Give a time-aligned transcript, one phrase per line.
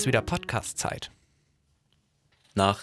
[0.00, 1.10] ist wieder Podcast-Zeit.
[2.54, 2.80] Nach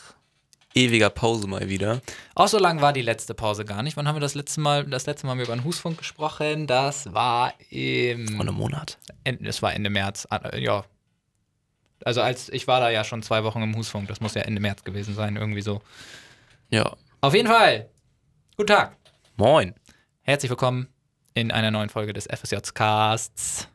[0.75, 1.99] ewiger Pause mal wieder.
[2.35, 3.97] Auch so lang war die letzte Pause gar nicht.
[3.97, 6.67] Wann haben wir das letzte Mal, das letzte Mal haben wir über den Husfunk gesprochen?
[6.67, 8.27] Das war im.
[8.27, 8.99] Vor einem Monat.
[9.41, 10.27] Das war Ende März.
[10.29, 10.85] Ah, äh, Ja.
[12.05, 14.07] Also als ich war da ja schon zwei Wochen im Husfunk.
[14.09, 15.81] Das muss ja Ende März gewesen sein, irgendwie so.
[16.69, 16.95] Ja.
[17.21, 17.89] Auf jeden Fall.
[18.57, 18.95] Guten Tag.
[19.37, 19.73] Moin.
[20.21, 20.87] Herzlich willkommen
[21.33, 23.67] in einer neuen Folge des FSJ Casts.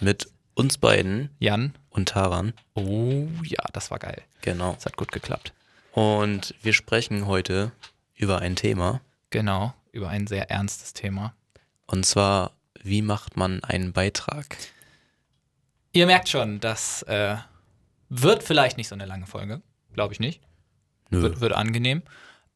[0.00, 1.74] Mit uns beiden Jan.
[1.92, 2.52] Und Taran.
[2.74, 4.22] Oh ja, das war geil.
[4.40, 4.74] Genau.
[4.74, 5.52] Das hat gut geklappt.
[5.92, 7.72] Und wir sprechen heute
[8.14, 9.00] über ein Thema.
[9.30, 11.34] Genau, über ein sehr ernstes Thema.
[11.86, 14.56] Und zwar, wie macht man einen Beitrag?
[15.92, 17.36] Ihr merkt schon, das äh,
[18.08, 19.60] wird vielleicht nicht so eine lange Folge.
[19.92, 20.40] Glaube ich nicht.
[21.10, 21.20] Nö.
[21.20, 22.02] Wird, wird angenehm.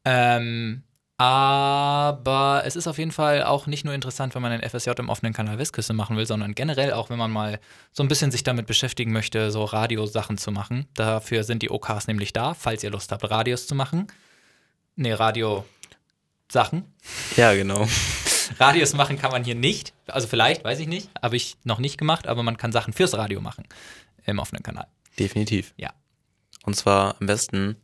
[0.03, 0.83] Ähm,
[1.17, 5.09] aber es ist auf jeden Fall auch nicht nur interessant, wenn man ein FSJ im
[5.09, 7.59] offenen Kanal Westküste machen will, sondern generell auch, wenn man mal
[7.91, 10.85] so ein bisschen sich damit beschäftigen möchte, so Radiosachen zu machen.
[10.93, 14.07] Dafür sind die OKs nämlich da, falls ihr Lust habt, Radios zu machen.
[14.95, 16.85] Nee, Radio-Sachen.
[17.35, 17.87] Ja, genau.
[18.59, 19.93] Radios machen kann man hier nicht.
[20.05, 21.09] Also vielleicht, weiß ich nicht.
[21.19, 23.65] Habe ich noch nicht gemacht, aber man kann Sachen fürs Radio machen
[24.25, 24.87] im offenen Kanal.
[25.17, 25.73] Definitiv.
[25.77, 25.93] Ja.
[26.63, 27.75] Und zwar am besten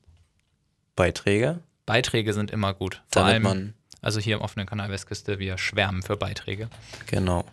[0.96, 3.02] Beiträge, Beiträge sind immer gut.
[3.12, 6.70] Vor damit allem, man, also hier im offenen Kanal Westküste, wir schwärmen für Beiträge.
[7.08, 7.46] genau,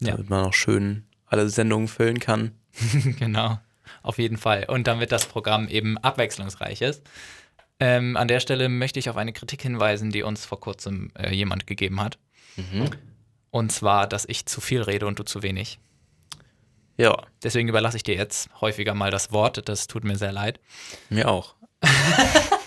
[0.00, 0.12] Ja.
[0.12, 2.52] damit man auch schön alle Sendungen füllen kann.
[3.18, 3.58] genau,
[4.02, 4.64] auf jeden Fall.
[4.68, 7.02] Und damit das Programm eben abwechslungsreich ist.
[7.80, 11.34] Ähm, an der Stelle möchte ich auf eine Kritik hinweisen, die uns vor kurzem äh,
[11.34, 12.18] jemand gegeben hat.
[12.56, 12.90] Mhm.
[13.50, 15.78] Und zwar, dass ich zu viel rede und du zu wenig.
[16.96, 19.68] Ja, Deswegen überlasse ich dir jetzt häufiger mal das Wort.
[19.68, 20.60] Das tut mir sehr leid.
[21.10, 21.56] mir auch.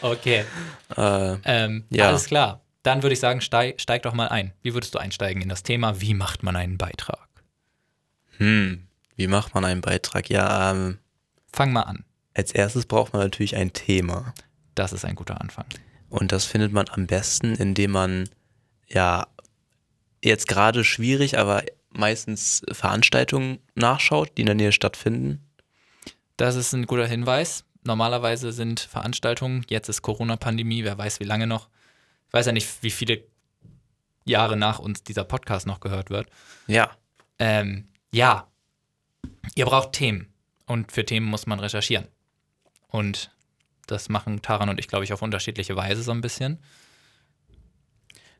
[0.00, 0.44] Okay.
[0.96, 2.08] Äh, Ähm, Ja.
[2.08, 2.60] Alles klar.
[2.82, 4.52] Dann würde ich sagen, steig, steig doch mal ein.
[4.62, 6.00] Wie würdest du einsteigen in das Thema?
[6.00, 7.28] Wie macht man einen Beitrag?
[8.38, 10.30] hm, wie macht man einen Beitrag?
[10.30, 10.98] Ja, ähm,
[11.52, 12.04] Fang mal an.
[12.34, 14.32] als erstes braucht man natürlich ein Thema.
[14.76, 15.64] Das ist ein guter Anfang.
[16.08, 18.28] Und das findet man am besten, indem man,
[18.86, 19.26] ja,
[20.22, 25.44] jetzt gerade schwierig, aber meistens Veranstaltungen nachschaut, die in der Nähe stattfinden.
[26.36, 27.64] Das ist ein guter Hinweis.
[27.84, 31.68] Normalerweise sind Veranstaltungen, jetzt ist Corona-Pandemie, wer weiß wie lange noch.
[32.26, 33.24] Ich weiß ja nicht, wie viele
[34.24, 36.28] Jahre nach uns dieser Podcast noch gehört wird.
[36.66, 36.90] Ja,
[37.38, 38.48] Ähm, ja,
[39.54, 40.32] ihr braucht Themen.
[40.66, 42.08] Und für Themen muss man recherchieren.
[42.88, 43.30] Und
[43.86, 46.58] das machen Taran und ich, glaube ich, auf unterschiedliche Weise so ein bisschen.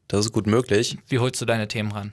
[0.08, 0.98] das ist gut möglich.
[1.08, 2.12] Wie holst du deine Themen ran?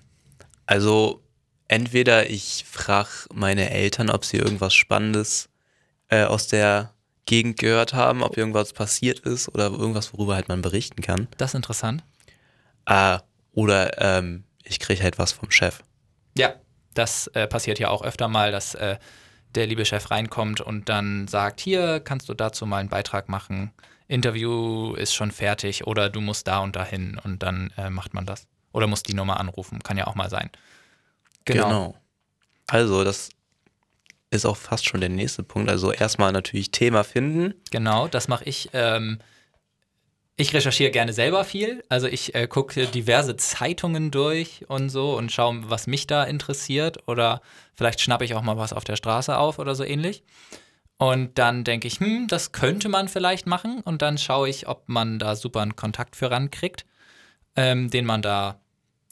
[0.66, 1.24] Also,
[1.68, 5.50] entweder ich frage meine Eltern, ob sie irgendwas Spannendes
[6.10, 6.94] äh, aus der
[7.26, 11.28] Gegend gehört haben, ob irgendwas passiert ist oder irgendwas, worüber halt man berichten kann.
[11.38, 12.04] Das ist interessant.
[12.86, 13.20] Äh,
[13.54, 15.80] oder ähm, ich kriege halt was vom Chef.
[16.38, 16.54] Ja,
[16.94, 18.98] das äh, passiert ja auch öfter mal, dass äh,
[19.56, 23.72] der liebe Chef reinkommt und dann sagt, hier kannst du dazu mal einen Beitrag machen.
[24.08, 28.26] Interview ist schon fertig oder du musst da und dahin und dann äh, macht man
[28.26, 28.48] das.
[28.72, 30.50] Oder muss die Nummer anrufen, kann ja auch mal sein.
[31.46, 31.96] Genau.
[32.68, 33.30] Also, das
[34.36, 35.70] ist auch fast schon der nächste Punkt.
[35.70, 37.54] Also erstmal natürlich Thema finden.
[37.72, 38.70] Genau, das mache ich.
[38.74, 39.20] Ähm,
[40.38, 41.84] ich recherchiere gerne selber viel.
[41.88, 47.08] Also ich äh, gucke diverse Zeitungen durch und so und schaue, was mich da interessiert.
[47.08, 47.42] Oder
[47.76, 50.24] vielleicht schnappe ich auch mal was auf der Straße auf oder so ähnlich.
[50.98, 53.82] Und dann denke ich, hm, das könnte man vielleicht machen.
[53.82, 56.86] Und dann schaue ich, ob man da super einen Kontakt für rankriegt,
[57.56, 58.60] ähm, den man da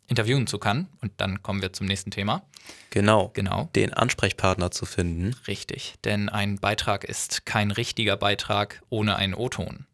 [0.07, 0.87] interviewen zu kann.
[1.01, 2.43] Und dann kommen wir zum nächsten Thema.
[2.89, 3.31] Genau.
[3.33, 3.69] Genau.
[3.75, 5.35] Den Ansprechpartner zu finden.
[5.47, 5.95] Richtig.
[6.03, 9.85] Denn ein Beitrag ist kein richtiger Beitrag ohne einen O-Ton.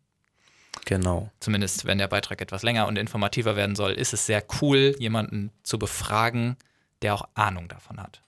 [0.85, 1.29] Genau.
[1.39, 5.51] zumindest wenn der Beitrag etwas länger und informativer werden soll, ist es sehr cool, jemanden
[5.61, 6.57] zu befragen,
[7.01, 8.23] der auch Ahnung davon hat.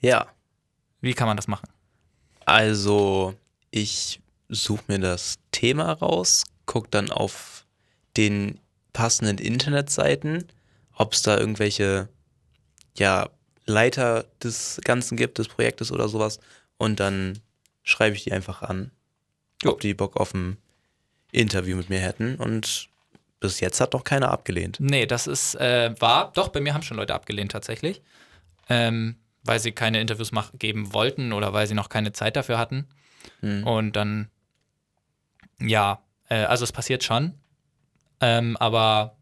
[0.00, 0.26] Ja.
[1.00, 1.68] Wie kann man das machen?
[2.46, 3.34] Also,
[3.70, 7.66] ich suche mir das Thema raus, gucke dann auf
[8.16, 8.58] den
[8.92, 10.44] passenden Internetseiten,
[10.94, 12.08] ob es da irgendwelche
[12.96, 13.30] ja,
[13.66, 16.40] Leiter des Ganzen gibt, des Projektes oder sowas.
[16.76, 17.38] Und dann
[17.82, 18.90] schreibe ich die einfach an,
[19.62, 19.72] Jo.
[19.72, 20.58] ob die Bock auf ein
[21.30, 22.36] Interview mit mir hätten.
[22.36, 22.88] Und
[23.40, 24.78] bis jetzt hat noch keiner abgelehnt.
[24.80, 26.32] Nee, das ist äh, wahr.
[26.34, 28.02] Doch, bei mir haben schon Leute abgelehnt tatsächlich.
[28.68, 32.86] Ähm, weil sie keine Interviews geben wollten oder weil sie noch keine Zeit dafür hatten.
[33.40, 33.66] Hm.
[33.66, 34.30] Und dann,
[35.58, 37.34] ja, äh, also es passiert schon.
[38.22, 39.18] Ähm, aber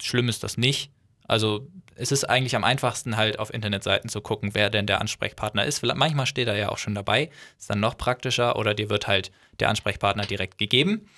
[0.00, 0.90] schlimm ist das nicht.
[1.28, 5.64] Also es ist eigentlich am einfachsten halt auf Internetseiten zu gucken, wer denn der Ansprechpartner
[5.64, 5.82] ist.
[5.82, 9.32] Manchmal steht er ja auch schon dabei, ist dann noch praktischer oder dir wird halt
[9.60, 11.08] der Ansprechpartner direkt gegeben.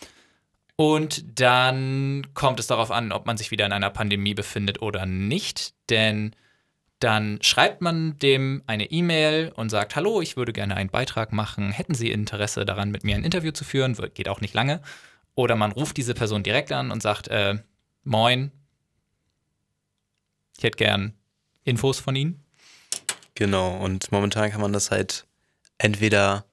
[0.76, 5.06] Und dann kommt es darauf an, ob man sich wieder in einer Pandemie befindet oder
[5.06, 5.74] nicht.
[5.90, 6.34] Denn
[7.00, 11.72] dann schreibt man dem eine E-Mail und sagt, hallo, ich würde gerne einen Beitrag machen.
[11.72, 13.96] Hätten Sie Interesse daran, mit mir ein Interview zu führen?
[14.14, 14.80] Geht auch nicht lange.
[15.38, 17.58] Oder man ruft diese Person direkt an und sagt, äh,
[18.02, 18.50] moin,
[20.56, 21.14] ich hätte gern
[21.62, 22.44] Infos von Ihnen.
[23.36, 25.28] Genau, und momentan kann man das halt
[25.78, 26.44] entweder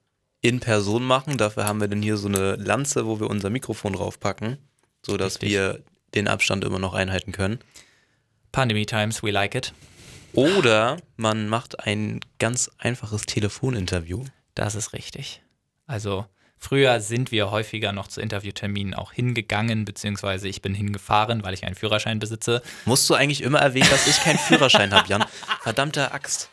[0.42, 3.94] in Person machen, dafür haben wir dann hier so eine Lanze, wo wir unser Mikrofon
[3.94, 4.60] draufpacken,
[5.04, 5.50] sodass Richtig.
[5.50, 5.84] wir
[6.14, 7.58] den Abstand immer noch einhalten können.
[8.52, 9.74] Pandemie Times, we like it.
[10.34, 14.26] Oder man macht ein ganz einfaches Telefoninterview.
[14.54, 15.42] Das ist richtig.
[15.88, 16.28] Also
[16.66, 21.64] früher sind wir häufiger noch zu Interviewterminen auch hingegangen, beziehungsweise ich bin hingefahren, weil ich
[21.64, 22.64] einen Führerschein besitze.
[22.86, 25.26] Musst du eigentlich immer erwähnen, dass ich keinen Führerschein habe, Jan?
[25.62, 26.50] Verdammte Axt.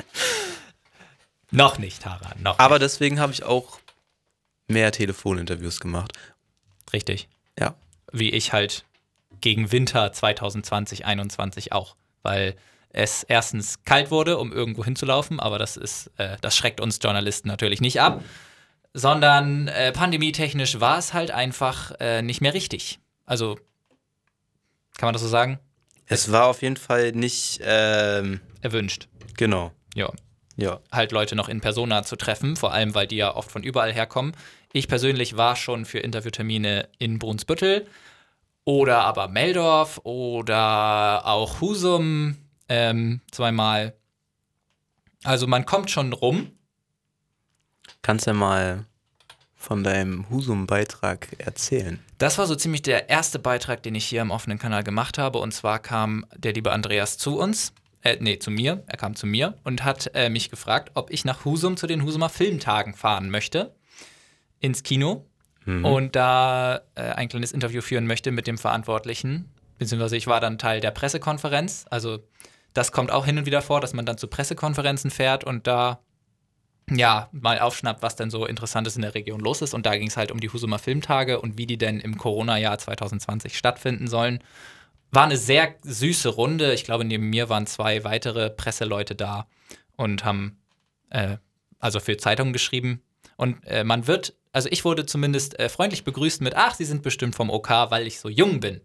[1.51, 3.79] Noch nicht, Tara, noch Aber deswegen habe ich auch
[4.69, 6.13] mehr Telefoninterviews gemacht.
[6.13, 6.93] nicht.
[6.93, 7.29] Richtig.
[7.59, 7.75] Ja.
[8.13, 8.85] Wie ich halt
[9.41, 11.97] gegen Winter 2020, 2021 auch.
[12.23, 12.55] Weil
[12.91, 17.49] es erstens kalt wurde, um irgendwo hinzulaufen, aber das ist, äh, das schreckt uns Journalisten
[17.49, 18.23] natürlich nicht ab.
[18.95, 22.99] Sondern äh, pandemietechnisch war es halt einfach äh, nicht mehr richtig.
[23.25, 23.59] Also,
[24.99, 25.59] kann man das so sagen?
[26.07, 29.09] Es war auf jeden Fall nicht, ähm, Erwünscht.
[29.37, 29.73] genau.
[29.95, 30.11] Ja.
[30.57, 30.81] Ja.
[30.93, 33.91] halt Leute noch in Persona zu treffen, vor allem weil die ja oft von überall
[33.91, 34.33] herkommen.
[34.75, 37.87] Ich persönlich war schon für Interviewtermine in Brunsbüttel
[38.65, 42.37] oder aber Meldorf oder auch Husum
[42.69, 43.95] ähm, zweimal.
[45.25, 46.53] Also man kommt schon rum.
[48.03, 48.85] Kannst ja mal
[49.55, 52.01] von deinem Husum-Beitrag erzählen.
[52.19, 55.39] Das war so ziemlich der erste Beitrag, den ich hier im offenen Kanal gemacht habe.
[55.39, 57.73] Und zwar kam der liebe Andreas zu uns,
[58.03, 58.83] äh, nee, zu mir.
[58.89, 62.03] Er kam zu mir und hat äh, mich gefragt, ob ich nach Husum zu den
[62.03, 63.75] Husumer Filmtagen fahren möchte.
[64.59, 65.27] Ins Kino.
[65.65, 69.49] Und da äh, ein kleines Interview führen möchte mit dem Verantwortlichen.
[69.79, 71.85] Beziehungsweise ich war dann Teil der Pressekonferenz.
[71.89, 72.19] Also
[72.75, 76.01] das kommt auch hin und wieder vor, dass man dann zu Pressekonferenzen fährt und da
[76.91, 79.73] ja, mal aufschnappt, was denn so Interessantes in der Region los ist.
[79.75, 82.79] Und da ging es halt um die Husumer Filmtage und wie die denn im Corona-Jahr
[82.79, 84.43] 2020 stattfinden sollen.
[85.11, 86.73] War eine sehr süße Runde.
[86.75, 89.47] Ich glaube, neben mir waren zwei weitere Presseleute da
[89.97, 90.59] und haben
[91.11, 91.37] äh,
[91.79, 93.03] also für Zeitungen geschrieben.
[93.37, 97.03] Und äh, man wird, also ich wurde zumindest äh, freundlich begrüßt mit, ach, Sie sind
[97.03, 98.81] bestimmt vom OK, weil ich so jung bin.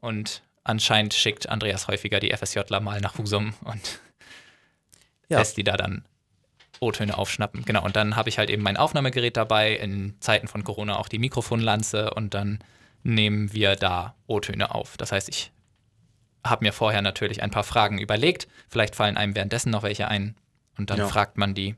[0.00, 4.00] Und anscheinend schickt Andreas häufiger die FSJler mal nach Husum und
[5.28, 5.38] Ja.
[5.38, 6.04] lässt die da dann
[6.80, 7.64] O-Töne aufschnappen.
[7.64, 11.08] Genau, und dann habe ich halt eben mein Aufnahmegerät dabei, in Zeiten von Corona auch
[11.08, 12.58] die Mikrofonlanze und dann
[13.02, 14.96] nehmen wir da O-Töne auf.
[14.96, 15.52] Das heißt, ich
[16.44, 18.48] habe mir vorher natürlich ein paar Fragen überlegt.
[18.68, 20.36] Vielleicht fallen einem währenddessen noch welche ein
[20.76, 21.08] und dann Ja.
[21.08, 21.74] fragt man die.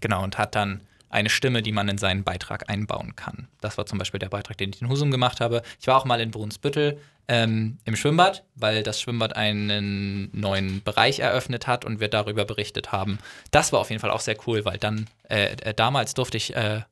[0.00, 3.48] Genau, und hat dann eine Stimme, die man in seinen Beitrag einbauen kann.
[3.60, 5.62] Das war zum Beispiel der Beitrag, den ich in Husum gemacht habe.
[5.80, 11.20] Ich war auch mal in Brunsbüttel ähm, im Schwimmbad, weil das Schwimmbad einen neuen Bereich
[11.20, 13.18] eröffnet hat und wir darüber berichtet haben.
[13.50, 16.54] Das war auf jeden Fall auch sehr cool, weil dann äh, äh, damals durfte ich
[16.54, 16.82] äh,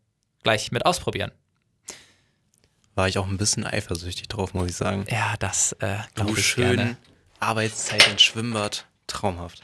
[0.43, 1.31] gleich mit ausprobieren.
[2.95, 5.05] War ich auch ein bisschen eifersüchtig drauf, muss ich sagen.
[5.11, 6.97] Ja, das äh, glaube ich schön gerne.
[7.41, 8.87] Arbeitszeit ins Schwimmbad.
[9.07, 9.63] Traumhaft.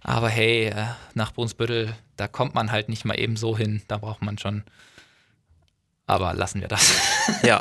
[0.00, 3.82] Aber hey, äh, nach Brunsbüttel, da kommt man halt nicht mal eben so hin.
[3.88, 4.62] Da braucht man schon.
[6.06, 6.92] Aber lassen wir das.
[7.42, 7.60] Ja,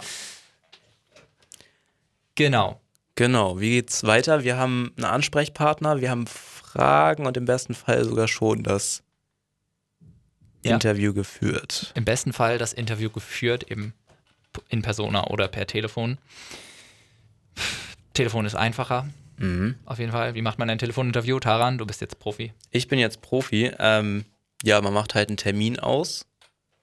[2.36, 2.80] genau.
[3.16, 3.60] genau.
[3.60, 4.44] Wie geht's weiter?
[4.44, 9.02] Wir haben einen Ansprechpartner, wir haben Fragen und im besten Fall sogar schon das
[10.64, 10.74] Ja.
[10.76, 11.92] Interview geführt.
[11.96, 13.94] Im besten Fall das Interview geführt, eben
[14.70, 16.18] in Persona oder per Telefon.
[18.14, 19.76] Telefon ist einfacher, Mhm.
[19.86, 20.36] auf jeden Fall.
[20.36, 21.40] Wie macht man ein Telefoninterview?
[21.40, 22.54] Taran, du bist jetzt Profi.
[22.70, 23.72] Ich bin jetzt Profi.
[23.80, 24.26] Ähm,
[24.64, 26.26] ja, man macht halt einen Termin aus,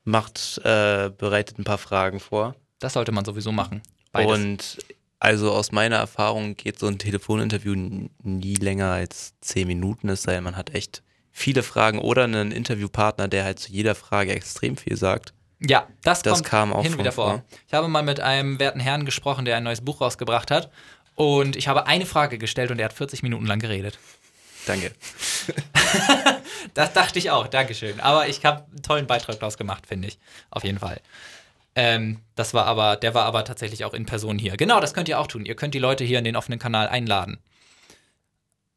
[0.04, 2.54] macht, äh, bereitet ein paar Fragen vor.
[2.78, 3.82] Das sollte man sowieso machen.
[4.12, 4.32] Beides.
[4.32, 4.78] Und
[5.20, 7.74] also aus meiner Erfahrung geht so ein Telefoninterview
[8.22, 12.52] nie länger als zehn Minuten, es sei denn, man hat echt viele Fragen oder einen
[12.52, 15.32] Interviewpartner, der halt zu jeder Frage extrem viel sagt.
[15.60, 17.30] Ja, das, Das kam auch hin und wieder vor.
[17.30, 17.44] vor.
[17.66, 20.70] Ich habe mal mit einem werten Herrn gesprochen, der ein neues Buch rausgebracht hat.
[21.16, 23.98] Und ich habe eine Frage gestellt und er hat 40 Minuten lang geredet.
[24.68, 24.92] Danke.
[26.74, 27.98] Das dachte ich auch, Dankeschön.
[28.00, 30.18] Aber ich habe einen tollen Beitrag daraus gemacht, finde ich.
[30.50, 31.00] Auf jeden Fall.
[31.74, 34.56] Ähm, das war aber, der war aber tatsächlich auch in Person hier.
[34.56, 35.46] Genau, das könnt ihr auch tun.
[35.46, 37.38] Ihr könnt die Leute hier in den offenen Kanal einladen.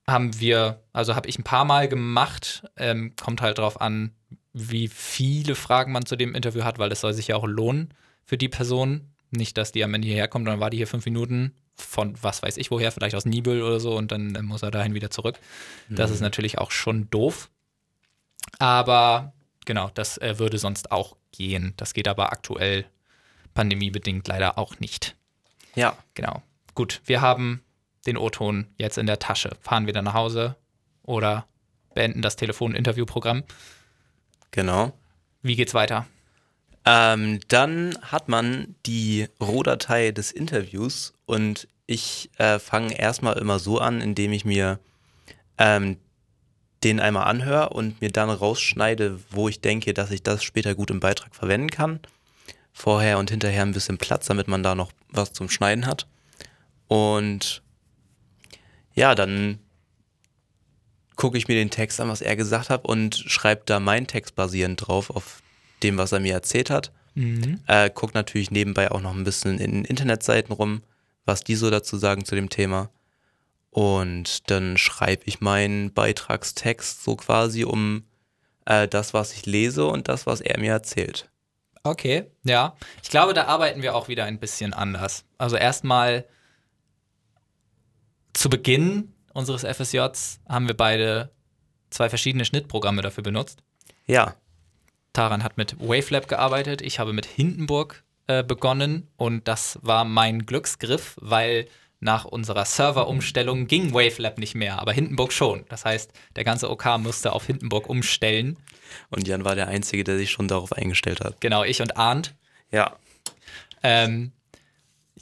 [0.08, 2.64] Haben wir, also habe ich ein paar Mal gemacht.
[2.78, 4.16] Ähm, kommt halt drauf an,
[4.54, 7.94] wie viele Fragen man zu dem Interview hat, weil es soll sich ja auch lohnen
[8.24, 9.14] für die Person.
[9.32, 12.42] Nicht, dass die am Ende hierher kommt dann war die hier fünf Minuten von was
[12.44, 15.40] weiß ich woher, vielleicht aus Nibel oder so und dann muss er dahin wieder zurück.
[15.90, 17.50] Das ist natürlich auch schon doof.
[18.60, 19.34] Aber
[19.66, 21.74] genau, das äh, würde sonst auch gehen.
[21.78, 22.86] Das geht aber aktuell
[23.54, 25.16] pandemiebedingt leider auch nicht.
[25.76, 26.42] Ja, Genau.
[26.74, 27.62] Gut, wir haben
[28.06, 29.52] den O-Ton jetzt in der Tasche.
[29.62, 30.56] Fahren wieder nach Hause.
[31.04, 31.46] oder
[31.94, 33.44] beenden das Telefon-Interviewprogramm.
[34.52, 34.94] Genau.
[35.42, 36.08] Wie geht's weiter?
[36.86, 43.80] Ähm, dann hat man die Rohdatei des Interviews und ich äh, fange erstmal immer so
[43.80, 44.80] an, indem ich mir
[45.58, 45.98] ähm,
[46.84, 50.90] den einmal anhöre und mir dann rausschneide, wo ich denke, dass ich das später gut
[50.90, 52.00] im Beitrag verwenden kann.
[52.74, 56.08] Vorher und hinterher ein bisschen Platz, damit man da noch was zum Schneiden hat.
[56.88, 57.62] Und
[58.94, 59.60] ja, dann
[61.16, 64.36] gucke ich mir den Text an, was er gesagt hat und schreibe da meinen Text
[64.36, 65.42] basierend drauf auf
[65.84, 66.92] dem, was er mir erzählt hat.
[67.14, 67.60] Mhm.
[67.68, 70.84] Äh, guck natürlich nebenbei auch noch ein bisschen in Internetseiten rum,
[71.26, 72.90] was die so dazu sagen zu dem Thema.
[73.70, 78.04] Und dann schreibe ich meinen Beitragstext so quasi um
[78.66, 81.30] äh, das, was ich lese und das, was er mir erzählt.
[81.84, 82.76] Okay, ja.
[83.02, 85.26] Ich glaube, da arbeiten wir auch wieder ein bisschen anders.
[85.38, 86.26] Also erstmal
[88.34, 91.32] zu Beginn unseres FSJs haben wir beide
[91.90, 93.64] zwei verschiedene Schnittprogramme dafür benutzt.
[94.06, 94.36] Ja,
[95.14, 100.46] Taran hat mit Wavelab gearbeitet, ich habe mit Hindenburg äh, begonnen und das war mein
[100.46, 101.68] Glücksgriff, weil
[102.00, 105.66] nach unserer Serverumstellung ging Wavelab nicht mehr, aber Hindenburg schon.
[105.70, 108.58] Das heißt, der ganze OK musste auf Hindenburg umstellen.
[109.10, 111.40] und Jan war der Einzige, der sich schon darauf eingestellt hat.
[111.42, 112.34] Genau, ich und Arndt.
[112.72, 112.96] Ja,
[113.84, 114.32] Ähm,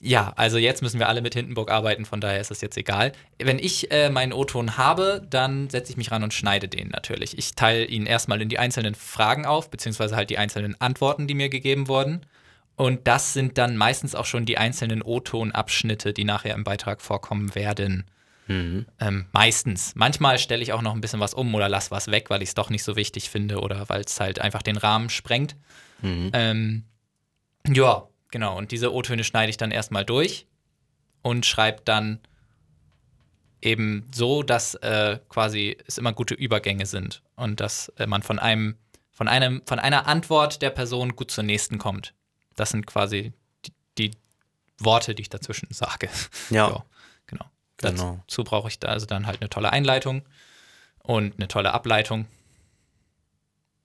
[0.02, 3.12] ja, also jetzt müssen wir alle mit Hindenburg arbeiten, von daher ist es jetzt egal.
[3.38, 7.38] Wenn ich äh, meinen O-Ton habe, dann setze ich mich ran und schneide den natürlich.
[7.38, 11.34] Ich teile ihn erstmal in die einzelnen Fragen auf, beziehungsweise halt die einzelnen Antworten, die
[11.34, 12.26] mir gegeben wurden.
[12.76, 17.54] Und das sind dann meistens auch schon die einzelnen O-Ton-Abschnitte, die nachher im Beitrag vorkommen
[17.54, 18.06] werden.
[18.48, 18.86] mhm.
[19.02, 19.94] Ähm, meistens.
[19.96, 22.50] Manchmal stelle ich auch noch ein bisschen was um oder lasse was weg, weil ich
[22.50, 25.58] es doch nicht so wichtig finde oder weil es halt einfach den Rahmen sprengt.
[26.02, 26.30] Mhm.
[26.32, 26.84] Ähm,
[27.68, 28.58] ja, genau.
[28.58, 30.48] Und diese O-Töne schneide ich dann erstmal durch
[31.22, 32.20] und schreibe dann
[33.62, 38.40] eben so, dass äh, quasi es immer gute Übergänge sind und dass äh, man von
[38.40, 38.78] einem,
[39.12, 42.14] von einem, von einer Antwort der Person gut zur nächsten kommt.
[42.56, 43.34] Das sind quasi
[43.66, 44.12] die, die
[44.80, 46.10] Worte, die ich dazwischen sage.
[46.50, 46.68] Ja.
[47.28, 47.46] genau.
[47.78, 48.20] Genau.
[48.28, 50.24] Dazu brauche ich da also dann halt eine tolle Einleitung
[51.04, 52.26] und eine tolle Ableitung.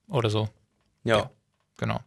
[0.09, 0.49] Oder so.
[1.05, 1.19] ja.
[1.19, 1.31] Ja.
[1.77, 2.01] Genau.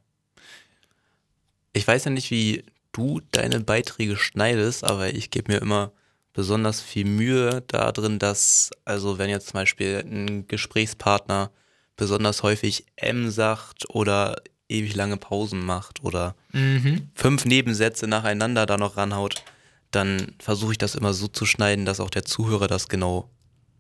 [1.78, 5.92] Ich weiß ja nicht, wie du deine Beiträge schneidest, aber ich gebe mir immer
[6.34, 11.52] besonders viel Mühe darin, dass, also wenn jetzt zum Beispiel ein Gesprächspartner
[11.96, 17.10] besonders häufig M sagt oder ewig lange Pausen macht oder Mhm.
[17.16, 19.44] fünf Nebensätze nacheinander da noch ranhaut,
[19.92, 23.30] dann versuche ich das immer so zu schneiden, dass auch der Zuhörer das genau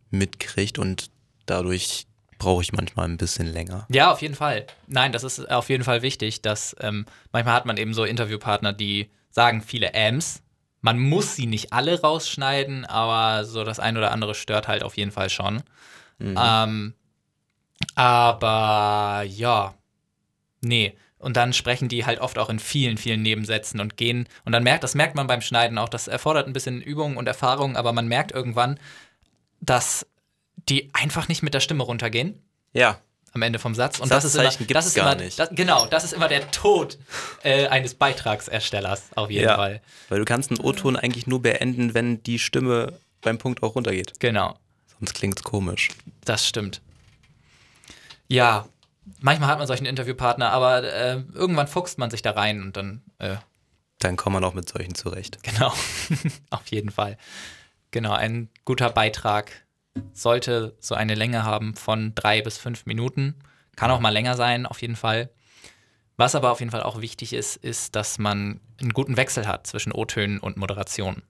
[0.09, 1.09] mitkriegt und
[1.45, 2.06] dadurch
[2.37, 3.85] brauche ich manchmal ein bisschen länger.
[3.89, 4.67] Ja, auf jeden Fall.
[4.87, 8.73] Nein, das ist auf jeden Fall wichtig, dass ähm, manchmal hat man eben so Interviewpartner,
[8.73, 10.41] die sagen viele Ams.
[10.81, 14.95] Man muss sie nicht alle rausschneiden, aber so das ein oder andere stört halt auf
[14.95, 15.63] jeden Fall schon.
[16.19, 16.93] Ähm,
[17.95, 19.73] aber ja,
[20.61, 20.95] nee.
[21.19, 24.27] Und dann sprechen die halt oft auch in vielen, vielen Nebensätzen und gehen.
[24.45, 27.27] Und dann merkt, das merkt man beim Schneiden auch, das erfordert ein bisschen Übung und
[27.27, 28.79] Erfahrung, aber man merkt irgendwann,
[29.59, 30.05] dass
[30.69, 32.41] die einfach nicht mit der Stimme runtergehen
[32.73, 32.99] Ja,
[33.33, 33.99] am Ende vom Satz.
[33.99, 35.37] Und das ist immer, das ist gar immer, nicht.
[35.37, 36.97] Das, genau, das ist immer der Tod
[37.43, 39.81] äh, eines Beitragserstellers, auf jeden ja, Fall.
[40.09, 44.19] weil du kannst einen O-Ton eigentlich nur beenden, wenn die Stimme beim Punkt auch runtergeht.
[44.19, 44.57] Genau,
[44.99, 45.89] Sonst klingt's komisch.
[46.25, 46.81] das stimmt.
[48.27, 48.67] Ja,
[49.19, 53.01] manchmal hat man solchen Interviewpartner, aber äh, irgendwann fuchst man sich da rein und dann,
[53.19, 53.35] äh,
[53.99, 55.43] Dann kommt man auch mit solchen zurecht.
[55.43, 55.71] genau,
[56.49, 57.17] auf jeden Fall.
[57.91, 59.51] Genau, ein guter Beitrag
[60.13, 63.35] sollte so eine Länge haben von drei bis fünf Minuten.
[63.75, 65.29] Kann auch mal länger sein, auf jeden Fall.
[66.17, 69.67] Was aber auf jeden Fall auch wichtig ist, ist, dass man einen guten Wechsel hat
[69.67, 71.21] zwischen O-Tönen und Moderation.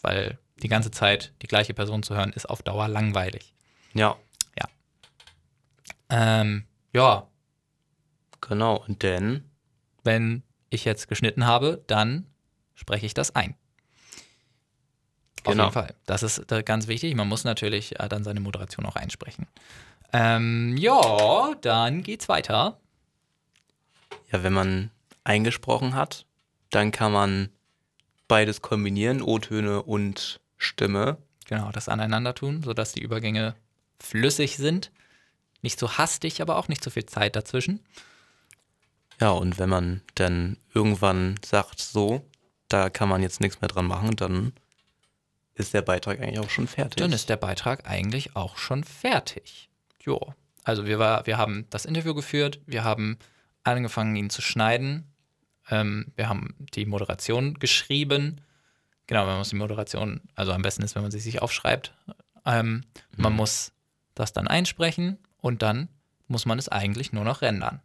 [0.00, 3.54] Weil die ganze Zeit die gleiche Person zu hören, ist auf Dauer langweilig.
[3.92, 4.16] Ja,
[6.08, 7.26] Ähm, ja,
[8.40, 8.84] genau.
[8.86, 9.50] Und dann,
[10.02, 12.26] wenn ich jetzt geschnitten habe, dann
[12.74, 13.56] spreche ich das ein.
[15.44, 15.64] Auf Genau.
[15.64, 15.94] jeden Fall.
[16.06, 17.14] Das ist äh, ganz wichtig.
[17.14, 19.46] Man muss natürlich äh, dann seine Moderation auch einsprechen.
[20.12, 22.78] Ähm, ja, dann geht's weiter.
[24.32, 24.90] ja, wenn man
[25.24, 26.26] eingesprochen hat,
[26.70, 27.48] dann kann man
[28.28, 31.18] beides kombinieren, O-Töne und Stimme.
[31.46, 33.54] Genau, das aneinander tun, sodass die Übergänge
[34.00, 34.90] flüssig sind.
[35.62, 37.80] Nicht zu hastig, aber auch nicht zu viel Zeit dazwischen.
[39.20, 42.24] Ja, und wenn man dann irgendwann sagt, so,
[42.68, 44.52] da kann man jetzt nichts mehr dran machen, dann
[45.54, 46.96] ist der Beitrag eigentlich auch schon fertig.
[46.96, 49.68] Dann ist der Beitrag eigentlich auch schon fertig.
[50.00, 50.34] Jo.
[50.64, 53.18] Also wir, war, wir haben das Interview geführt, wir haben
[53.62, 55.12] angefangen, ihn zu schneiden.
[55.70, 58.40] Ähm, wir haben die Moderation geschrieben.
[59.06, 61.94] Genau, man muss die Moderation, also am besten ist, wenn man sie sich aufschreibt.
[62.46, 62.84] Ähm,
[63.16, 63.72] Man muss
[64.14, 65.88] das dann einsprechen und dann
[66.26, 67.80] muss man es eigentlich nur noch rendern.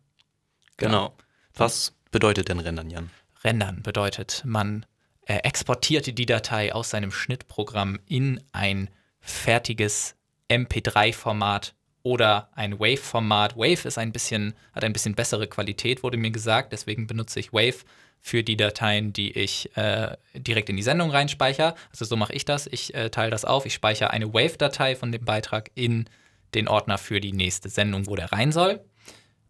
[0.77, 1.13] Genau.
[1.53, 3.09] Was bedeutet denn Rendern, Jan?
[3.43, 4.85] Rendern bedeutet, man
[5.29, 10.15] äh, exportiert die Datei aus seinem Schnittprogramm in ein fertiges
[10.49, 13.55] MP3-Format oder ein Wave-Format.
[13.55, 16.73] Wave ist ein bisschen, hat ein bisschen bessere Qualität, wurde mir gesagt.
[16.73, 17.85] Deswegen benutze ich Wave
[18.19, 21.75] für die Dateien, die ich äh, direkt in die Sendung reinspeichere.
[21.91, 22.65] Also so mache ich das.
[22.65, 23.67] Ich äh, teile das auf.
[23.67, 26.09] Ich speichere eine Wave-Datei von dem Beitrag in
[26.55, 28.83] den Ordner für die nächste Sendung, wo der rein soll.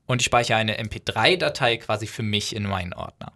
[0.07, 3.31] Und ich speichere eine MP3-Datei quasi für mich in meinen Ordner.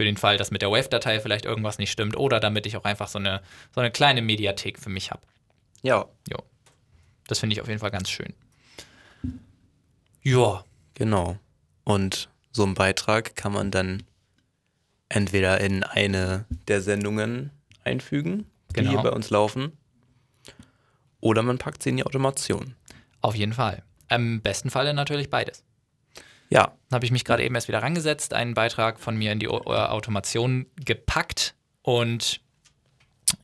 [0.00, 2.84] Für den Fall, dass mit der Wave-Datei vielleicht irgendwas nicht stimmt oder damit ich auch
[2.84, 3.42] einfach so eine,
[3.74, 5.20] so eine kleine Mediathek für mich habe.
[5.82, 6.38] Ja, Jo.
[7.28, 8.32] Das finde ich auf jeden Fall ganz schön.
[10.22, 10.64] Ja.
[10.94, 11.36] genau.
[11.84, 14.04] Und so einen Beitrag kann man dann
[15.10, 17.50] entweder in eine der Sendungen
[17.84, 18.90] einfügen, die Genau.
[18.92, 19.76] hier bei uns laufen,
[21.20, 22.74] oder man packt sie in die Automation.
[23.20, 23.82] Auf jeden Fall.
[24.08, 25.62] Im besten Falle natürlich beides.
[26.52, 29.38] Ja, Dann habe ich mich gerade eben erst wieder rangesetzt, einen Beitrag von mir in
[29.38, 32.40] die O- äh, Automation gepackt und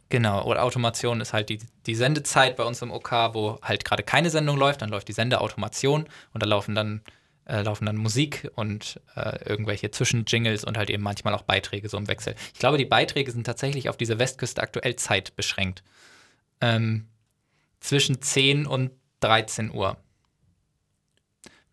[0.08, 4.02] genau, oder Automation ist halt die, die Sendezeit bei uns im OK, wo halt gerade
[4.02, 7.00] keine Sendung läuft, dann läuft die Sendeautomation und da laufen dann,
[7.44, 11.96] äh, laufen dann Musik und äh, irgendwelche Zwischenjingles und halt eben manchmal auch Beiträge so
[11.98, 12.34] im Wechsel.
[12.54, 15.84] Ich glaube, die Beiträge sind tatsächlich auf diese Westküste aktuell Zeit beschränkt.
[16.60, 17.06] Ähm,
[17.80, 19.96] zwischen 10 und 13 Uhr.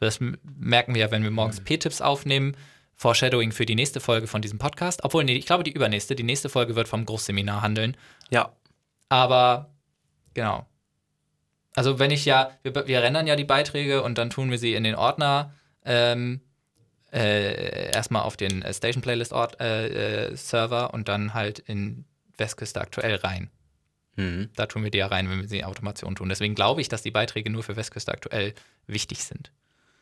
[0.04, 2.56] Das merken wir ja, wenn wir morgens P-Tipps aufnehmen.
[2.96, 5.04] Foreshadowing für die nächste Folge von diesem Podcast.
[5.04, 6.16] Obwohl, nee, ich glaube, die übernächste.
[6.16, 7.98] Die nächste Folge wird vom Großseminar handeln.
[8.30, 8.54] ja,
[9.10, 9.74] Aber,
[10.34, 10.68] genau.
[11.76, 14.76] Also, wenn ich ja, wir, wir rendern ja die Beiträge und dann tun wir sie
[14.76, 15.54] in den Ordner.
[15.86, 16.42] Ähm,
[17.12, 22.06] äh, erstmal auf den äh, Station Playlist Ort, äh, äh, Server und dann halt in
[22.38, 23.52] Westküste aktuell rein.
[24.16, 24.50] mhm.
[24.56, 26.30] Da tun wir die ja rein, wenn wir sie in Automation tun.
[26.30, 28.54] Deswegen glaube ich, dass die Beiträge nur für Westküste aktuell
[28.88, 29.52] wichtig sind.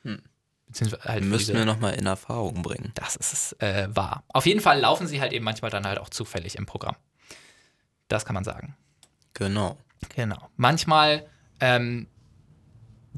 [0.04, 0.22] Hm.
[0.68, 2.92] Beziehungsweise halt müssen wir nochmal in Erfahrung bringen.
[2.96, 4.24] das ist es äh, wahr.
[4.30, 6.96] Auf jeden Fall laufen sie halt eben manchmal dann halt auch zufällig im Programm.
[8.08, 8.76] Das kann man sagen.
[9.34, 9.78] Genau.
[10.16, 10.50] Genau.
[10.56, 11.28] Manchmal
[11.60, 12.08] ähm,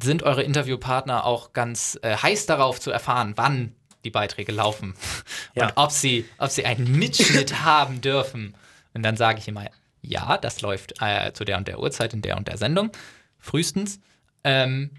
[0.02, 4.96] sind eure Interviewpartner auch ganz äh, heiß darauf zu erfahren, wann die Beiträge laufen
[5.56, 5.68] Ja.
[5.68, 8.56] und ob sie, ob sie einen Mitschnitt haben dürfen.
[8.94, 9.70] Und dann sage ich immer,
[10.02, 12.92] ja, das läuft äh, zu der und der Uhrzeit in der und der Sendung,
[13.40, 14.00] frühestens.
[14.44, 14.92] Ähm,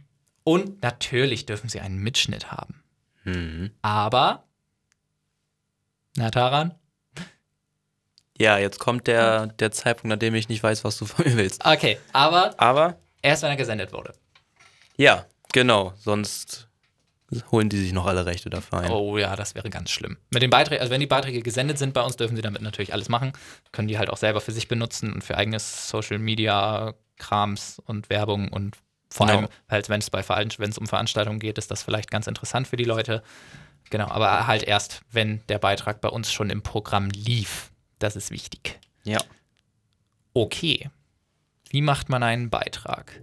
[0.44, 2.82] und natürlich dürfen sie einen Mitschnitt haben.
[3.24, 3.70] Mhm.
[3.82, 4.44] Aber,
[6.16, 6.74] na Taran?
[8.38, 11.36] Ja, jetzt kommt der, der Zeitpunkt, an dem ich nicht weiß, was du von mir
[11.36, 11.64] willst.
[11.64, 14.12] Okay, aber Aber erst wenn er gesendet wurde.
[14.96, 15.94] ja, genau.
[15.98, 16.68] Sonst
[17.50, 18.90] holen die sich noch alle Rechte dafür ein.
[18.90, 20.18] Oh ja, das wäre ganz schlimm.
[20.30, 22.92] Mit den Beiträgen, also wenn die Beiträge gesendet sind bei uns, dürfen sie damit natürlich
[22.92, 23.32] alles machen.
[23.72, 28.10] Können die halt auch selber für sich benutzen und für eigenes Social Media Krams und
[28.10, 28.76] Werbung und
[29.14, 29.38] vor Genau.
[29.38, 32.66] allem, halt, wenn es bei wenn es um Veranstaltungen geht, ist das vielleicht ganz interessant
[32.66, 33.22] für die Leute.
[33.90, 37.70] Genau, aber halt erst, wenn der Beitrag bei uns schon im Programm lief.
[38.00, 38.80] Das ist wichtig.
[39.04, 39.20] Ja.
[40.32, 40.90] Okay.
[41.70, 43.20] Wie macht man einen Beitrag?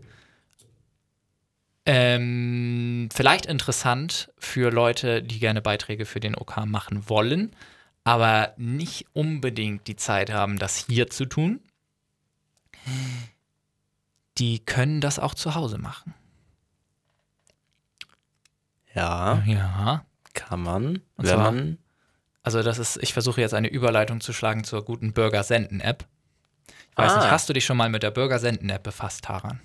[1.85, 7.53] Ähm, vielleicht interessant für Leute, die gerne Beiträge für den OK machen wollen,
[8.05, 11.59] aber nicht unbedingt die Zeit haben, das hier zu tun.
[14.37, 16.13] Die können das auch zu Hause machen.
[18.93, 20.05] Ja, Ja.
[20.33, 20.85] kann man.
[20.97, 21.77] Und wenn zwar- man.
[22.43, 26.07] Also das ist, ich versuche jetzt eine Überleitung zu schlagen zur guten Bürger Senden App.
[26.91, 27.17] Ich weiß Ah.
[27.19, 29.59] nicht, hast du dich schon mal mit der Bürger Senden App befasst, Taran?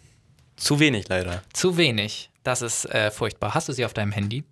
[0.57, 1.43] Zu wenig leider.
[1.53, 2.31] Zu wenig.
[2.43, 3.55] Das ist äh, furchtbar.
[3.55, 4.45] Hast du sie auf deinem Handy?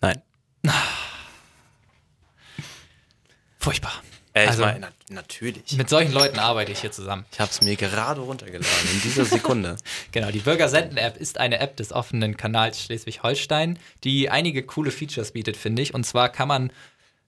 [0.00, 0.22] Nein.
[3.58, 3.92] Furchtbar.
[4.36, 5.76] Äh, ich Also- meine, na, natürlich.
[5.76, 7.24] Mit solchen Leuten arbeite ich hier zusammen.
[7.32, 9.76] Ich habe es mir gerade runtergeladen, in dieser Sekunde.
[10.12, 15.56] Genau, die Bürgersenden-App ist eine App des offenen Kanals Schleswig-Holstein, die einige coole Features bietet,
[15.56, 15.94] finde ich.
[15.94, 16.70] Und zwar kann man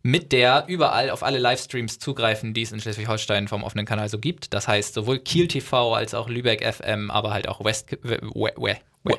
[0.03, 4.19] mit der überall auf alle Livestreams zugreifen, die es in Schleswig-Holstein vom offenen Kanal so
[4.19, 4.53] gibt.
[4.55, 8.53] Das heißt, sowohl Kiel TV als auch Lübeck FM, aber halt auch West, we, we,
[8.57, 8.77] we,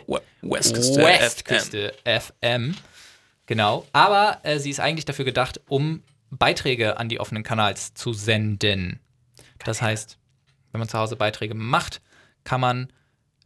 [0.07, 0.99] we, Westküste.
[1.03, 2.75] Westküste FM.
[3.47, 3.85] Genau.
[3.93, 8.99] Aber äh, sie ist eigentlich dafür gedacht, um Beiträge an die offenen Kanals zu senden.
[9.59, 10.17] Das heißt,
[10.71, 12.01] wenn man zu Hause Beiträge macht,
[12.43, 12.91] kann man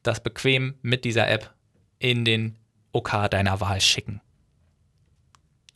[0.03, 1.53] das bequem mit dieser App
[1.99, 2.57] in den
[2.91, 4.21] OK deiner Wahl schicken.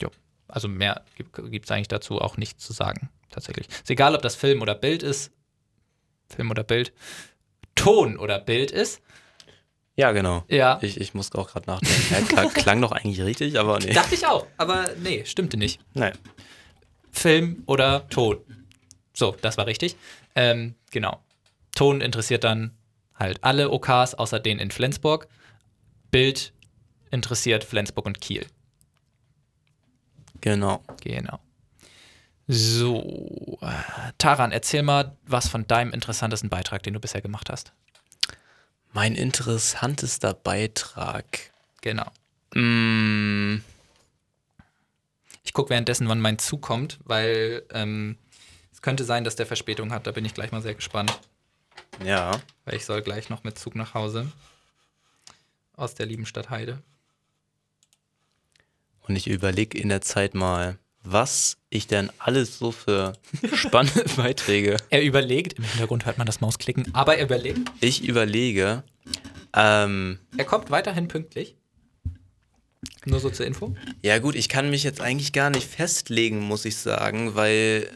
[0.01, 0.09] Jo.
[0.47, 3.67] Also mehr gibt es eigentlich dazu auch nichts zu sagen, tatsächlich.
[3.69, 5.31] Ist egal, ob das Film oder Bild ist.
[6.29, 6.93] Film oder Bild.
[7.75, 9.01] Ton oder Bild ist.
[9.95, 10.43] Ja, genau.
[10.47, 10.77] Ja.
[10.81, 12.13] Ich, ich muss auch gerade nachdenken.
[12.13, 13.93] Ja, klang, klang doch eigentlich richtig, aber nee.
[13.93, 15.79] Dachte ich auch, aber nee, stimmte nicht.
[15.93, 16.13] Nein.
[17.17, 18.37] Film oder Ton.
[19.13, 19.95] So, das war richtig.
[20.35, 21.19] Ähm, genau.
[21.75, 22.71] Ton interessiert dann
[23.17, 25.27] Halt alle OKs außer den in Flensburg.
[26.11, 26.53] Bild
[27.09, 28.45] interessiert Flensburg und Kiel.
[30.41, 30.83] Genau.
[31.03, 31.39] Genau.
[32.47, 33.59] So,
[34.17, 37.73] Taran, erzähl mal was von deinem interessantesten Beitrag, den du bisher gemacht hast.
[38.93, 41.51] Mein interessantester Beitrag.
[41.81, 42.09] Genau.
[42.53, 43.57] Mm,
[45.47, 48.17] Ich gucke währenddessen, wann mein Zug kommt, weil ähm,
[48.73, 50.05] es könnte sein, dass der Verspätung hat.
[50.05, 51.17] Da bin ich gleich mal sehr gespannt,
[52.03, 52.41] ja.
[52.65, 54.29] weil ich soll gleich noch mit Zug nach Hause
[55.77, 56.83] aus der lieben Stadt Heide.
[59.07, 63.13] Und ich überlege in der Zeit mal, was ich denn alles so für
[63.53, 64.75] spannende Beiträge.
[64.89, 67.71] Er überlegt, im Hintergrund hört man das Mausklicken, aber er überlegt.
[67.79, 68.83] Ich überlege,
[69.53, 71.55] ähm, Er kommt weiterhin pünktlich.
[73.05, 73.75] Nur so zur Info.
[74.01, 77.89] ja gut, ich kann mich jetzt eigentlich gar nicht festlegen, muss ich sagen, weil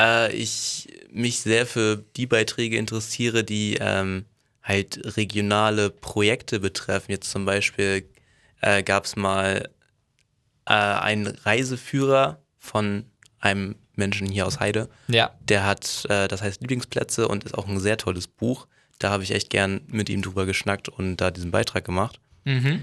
[0.00, 4.24] äh, ich mich sehr für die Beiträge interessiere, die ähm,
[4.62, 7.10] halt regionale Projekte betreffen.
[7.10, 8.08] Jetzt zum Beispiel
[8.60, 9.68] äh, gab es mal
[10.66, 13.04] äh, einen Reiseführer von
[13.38, 14.88] einem Menschen hier aus Heide.
[15.08, 18.66] Ja, Der hat, äh, das heißt Lieblingsplätze und ist auch ein sehr tolles Buch.
[18.98, 22.20] Da habe ich echt gern mit ihm drüber geschnackt und da diesen Beitrag gemacht.
[22.44, 22.82] Mhm.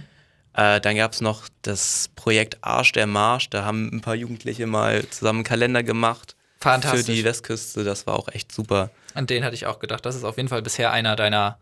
[0.53, 3.49] Äh, dann gab es noch das Projekt Arsch der Marsch.
[3.49, 7.05] Da haben ein paar Jugendliche mal zusammen einen Kalender gemacht Fantastisch.
[7.05, 7.83] für die Westküste.
[7.83, 8.89] Das war auch echt super.
[9.13, 10.05] An den hatte ich auch gedacht.
[10.05, 11.57] Das ist auf jeden Fall bisher einer deiner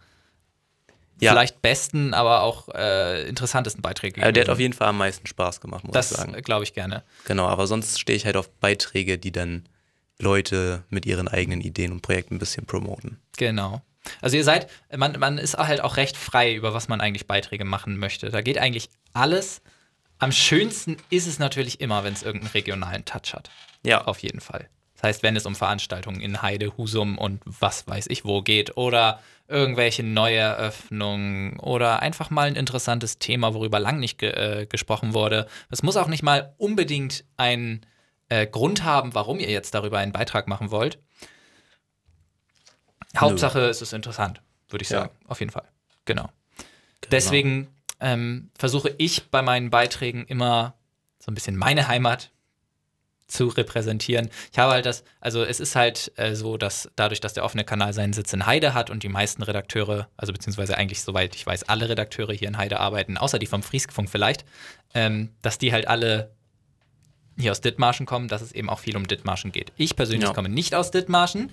[1.19, 1.31] Ja.
[1.31, 4.21] vielleicht besten, aber auch äh, interessantesten Beiträge.
[4.21, 6.33] Äh, der hat auf jeden Fall am meisten Spaß gemacht, muss ich Das sagen.
[6.41, 7.03] glaube ich gerne.
[7.25, 9.67] Genau, aber sonst stehe ich halt auf Beiträge, die dann
[10.17, 13.19] Leute mit ihren eigenen Ideen und Projekten ein bisschen promoten.
[13.37, 13.81] Genau.
[14.21, 17.65] Also ihr seid, man, man ist halt auch recht frei, über was man eigentlich Beiträge
[17.65, 18.29] machen möchte.
[18.29, 19.61] Da geht eigentlich alles.
[20.17, 23.49] Am schönsten ist es natürlich immer, wenn es irgendeinen regionalen Touch hat.
[23.83, 24.69] Ja, Auf jeden Fall.
[24.95, 28.75] Das heißt, wenn es um Veranstaltungen in Heide, Husum und was weiß ich wo geht
[28.75, 35.13] oder irgendwelche Neueröffnungen oder einfach mal ein interessantes Thema, worüber lang nicht ge äh, gesprochen
[35.13, 35.47] wurde.
[35.71, 37.85] Es muss auch nicht mal unbedingt einen
[38.27, 40.99] äh, Grund haben, warum ihr jetzt darüber einen Beitrag machen wollt.
[43.17, 45.01] Hauptsache, es ist interessant, würde ich Ja.
[45.01, 45.11] sagen.
[45.27, 45.67] Auf jeden Fall.
[46.05, 46.29] Genau.
[47.11, 47.67] Deswegen
[47.99, 50.75] ähm, versuche ich bei meinen Beiträgen immer
[51.19, 52.31] so ein bisschen meine Heimat
[53.27, 54.29] zu repräsentieren.
[54.51, 57.63] Ich habe halt das, also es ist halt äh, so, dass dadurch, dass der offene
[57.63, 61.45] Kanal seinen Sitz in Heide hat und die meisten Redakteure, also beziehungsweise eigentlich, soweit ich
[61.45, 64.45] weiß, alle Redakteure hier in Heide arbeiten, außer die vom Frieskfunk vielleicht,
[64.95, 66.31] ähm, dass die halt alle
[67.37, 69.71] hier aus Dithmarschen kommen, dass es eben auch viel um Dithmarschen geht.
[69.77, 70.33] Ich persönlich Ja.
[70.33, 71.51] komme nicht aus Dithmarschen.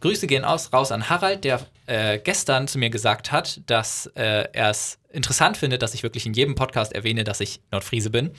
[0.00, 4.48] Grüße gehen aus, raus an Harald, der äh, gestern zu mir gesagt hat, dass äh,
[4.52, 8.32] er es interessant findet, dass ich wirklich in jedem Podcast erwähne, dass ich Nordfriese bin.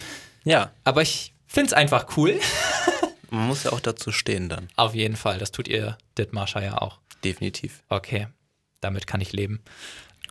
[0.43, 2.39] ja, Aber ich finde es einfach cool.
[3.29, 4.67] man muss ja auch dazu stehen dann.
[4.75, 6.99] Auf jeden Fall, das tut ihr Dithmarscher ja auch.
[7.23, 7.83] Definitiv.
[7.89, 8.27] Okay,
[8.81, 9.61] damit kann ich leben.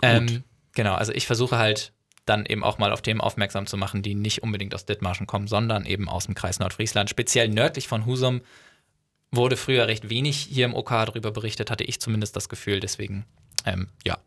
[0.03, 1.93] Ähm, genau, also ich versuche halt
[2.27, 5.47] dann eben auch mal auf Themen aufmerksam zu machen, die nicht unbedingt aus Dithmarschen kommen,
[5.47, 7.09] sondern eben aus dem Kreis Nordfriesland.
[7.09, 8.43] Speziell nördlich von Husum
[9.33, 12.81] wurde früher recht wenig hier im OK darüber berichtet, hatte ich zumindest das Gefühl.
[12.81, 13.27] Deswegen,
[13.65, 14.19] ähm, ja,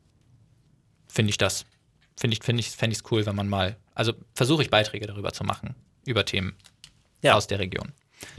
[1.07, 1.65] finde ich das,
[2.17, 5.07] finde ich, finde ich, fände ich es cool, wenn man mal, also versuche ich Beiträge
[5.07, 6.55] darüber zu machen, über Themen
[7.21, 7.35] Ja.
[7.35, 7.93] aus der Region.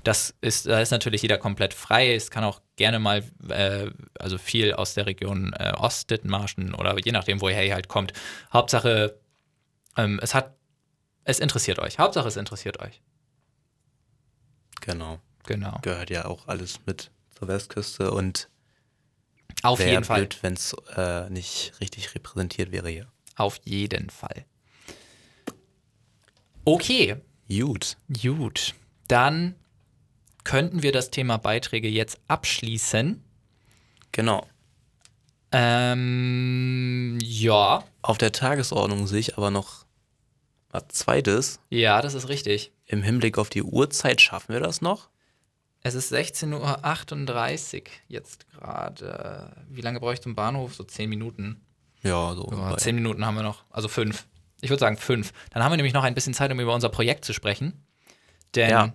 [0.04, 2.14] Das ist, da ist natürlich jeder komplett frei.
[2.14, 7.12] Es kann auch gerne mal, äh, also viel aus der Region äh, Ostdithmarschen oder je
[7.12, 8.12] nachdem, woher ihr halt kommt.
[8.52, 9.18] Hauptsache,
[9.96, 10.54] ähm, es hat,
[11.24, 11.98] es interessiert euch.
[11.98, 13.00] Hauptsache, es interessiert euch.
[14.82, 15.18] Genau.
[15.46, 15.78] Genau.
[15.82, 18.48] Gehört ja auch alles mit zur Westküste und
[19.62, 20.28] Auf wäre jeden Fall.
[20.42, 23.06] wenn es äh, nicht richtig repräsentiert wäre hier.
[23.36, 24.44] Auf jeden Fall.
[26.64, 27.16] Okay,
[27.48, 27.96] Gut.
[28.22, 28.74] gut.
[29.08, 29.54] Dann
[30.44, 33.24] könnten wir das Thema Beiträge jetzt abschließen.
[34.12, 34.46] Genau.
[35.52, 39.84] Ähm, ja, Auf der Tagesordnung sehe ich aber noch
[40.70, 41.58] was Zweites.
[41.70, 42.72] ja, das ist richtig.
[42.86, 45.08] Im Hinblick auf die Uhrzeit schaffen wir das noch?
[45.82, 49.50] Es ist 16.38 Uhr jetzt gerade.
[49.68, 50.74] Wie lange brauche ich zum Bahnhof?
[50.74, 51.60] So 10 Minuten.
[52.02, 52.48] Ja, so.
[52.50, 53.64] Ja, bei- 10 Minuten haben wir noch.
[53.70, 54.26] Also 5.
[54.60, 55.32] Ich würde sagen 5.
[55.50, 57.86] Dann haben wir nämlich noch ein bisschen Zeit, um über unser Projekt zu sprechen.
[58.54, 58.92] Denn Ja.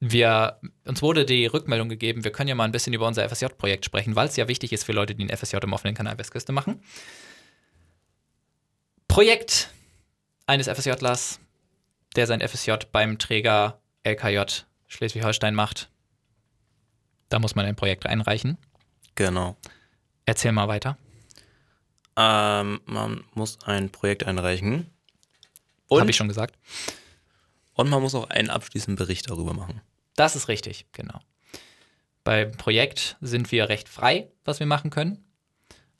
[0.00, 3.86] wir, uns wurde die Rückmeldung gegeben, wir können ja mal ein bisschen über unser FSJ-Projekt
[3.86, 6.52] sprechen, weil es ja wichtig ist für Leute, die ein FSJ im offenen Kanal Westküste
[6.52, 6.82] machen.
[9.08, 9.70] Projekt
[10.46, 11.40] eines FSJlers,
[12.16, 15.90] der sein FSJ beim Träger LKJ Schleswig-Holstein macht.
[17.28, 18.56] Da muss man ein Projekt einreichen.
[19.14, 19.56] Genau.
[20.26, 20.96] Erzähl mal weiter.
[22.16, 24.90] Ähm, man muss ein Projekt einreichen.
[25.90, 26.56] Habe ich schon gesagt.
[27.74, 29.80] und man muss auch einen abschließenden Bericht darüber machen.
[30.16, 31.20] Das ist richtig, genau.
[32.24, 35.22] Beim Projekt sind wir recht frei, was wir machen können.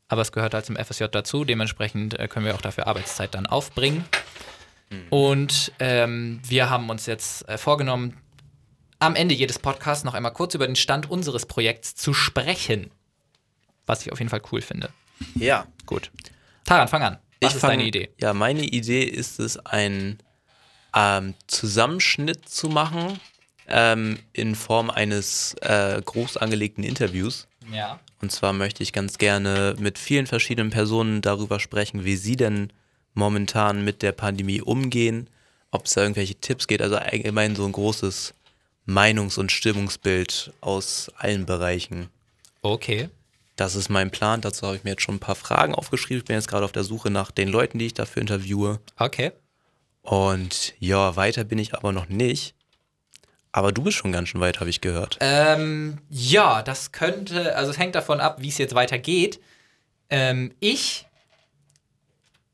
[0.09, 1.44] aber es gehört halt zum FSJ dazu.
[1.44, 4.05] Dementsprechend äh, können wir auch dafür Arbeitszeit dann aufbringen.
[5.11, 8.16] Und ähm, wir haben uns jetzt äh, vorgenommen,
[8.98, 12.90] am Ende jedes Podcasts noch einmal kurz über den Stand unseres Projekts zu sprechen.
[13.87, 14.90] Was ich auf jeden Fall cool finde.
[15.35, 15.66] Ja.
[15.87, 16.11] Gut.
[16.64, 17.18] Taran, fang an.
[17.40, 18.11] Was ist fang- deine Idee?
[18.18, 20.18] Ja, meine Idee ist es, einen
[20.94, 23.20] ähm, Zusammenschnitt zu machen
[23.68, 27.46] ähm, in Form eines äh, groß angelegten Interviews.
[27.72, 28.00] Ja.
[28.22, 32.72] Und zwar möchte ich ganz gerne mit vielen verschiedenen Personen darüber sprechen, wie sie denn
[33.14, 35.28] momentan mit der Pandemie umgehen,
[35.70, 38.35] ob es da irgendwelche Tipps geht, also allgemein so ein großes
[38.87, 42.09] Meinungs- und Stimmungsbild aus allen Bereichen.
[42.62, 43.11] Okay.
[43.57, 44.40] Das ist mein Plan.
[44.40, 46.18] Dazu habe ich mir jetzt schon ein paar Fragen aufgeschrieben.
[46.18, 48.81] Ich bin jetzt gerade auf der Suche nach den Leuten, die ich dafür interviewe.
[48.99, 49.33] Okay.
[50.03, 52.55] Und ja, weiter bin ich aber noch nicht.
[53.51, 55.16] Aber du bist schon ganz schön weit, habe ich gehört.
[55.20, 59.40] Ähm, ja, das könnte, also es hängt davon ab, wie es jetzt weitergeht.
[60.11, 61.07] Ähm, ich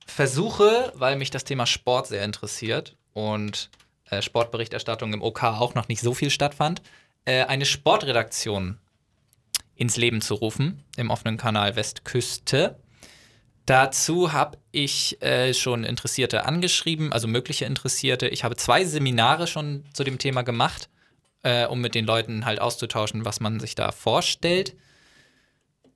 [0.07, 3.69] versuche, weil mich das Thema Sport sehr interessiert und
[4.13, 6.83] äh, Sportberichterstattung im OK auch noch nicht so viel stattfand,
[7.25, 8.79] äh, eine Sportredaktion
[9.75, 12.77] ins Leben zu rufen im offenen Kanal Westküste.
[13.65, 18.29] Dazu habe ich äh, schon Interessierte angeschrieben, also mögliche Interessierte.
[18.29, 20.89] Ich habe zwei Seminare schon zu dem Thema gemacht,
[21.43, 24.77] äh, um mit den Leuten halt auszutauschen, was man sich da vorstellt.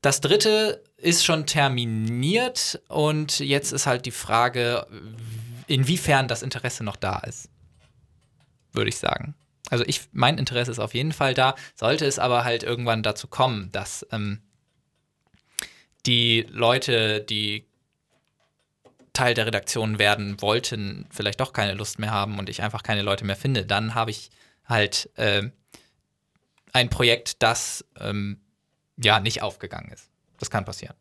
[0.01, 4.87] Das dritte ist schon terminiert und jetzt ist halt die Frage,
[5.67, 7.49] inwiefern das Interesse noch da ist.
[8.77, 9.35] Würde ich sagen.
[9.71, 11.57] Also ich, mein Interesse ist auf jeden Fall da.
[11.75, 14.43] Sollte es aber halt irgendwann dazu kommen, dass ähm,
[16.07, 17.67] die Leute, die
[19.13, 23.03] Teil der Redaktion werden wollten, vielleicht doch keine Lust mehr haben und ich einfach keine
[23.03, 24.31] Leute mehr finde, dann habe ich
[24.67, 25.51] halt äh,
[26.73, 28.41] ein Projekt, das ähm,
[28.97, 30.11] ja nicht aufgegangen ist.
[30.39, 30.95] Das kann passieren.